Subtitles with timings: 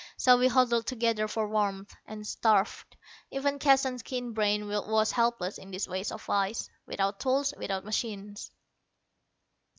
[0.17, 2.97] So we huddled together for warmth, and starved.
[3.29, 8.49] Even Keston's keen brain was helpless in this waste of ice, without tools, without machines.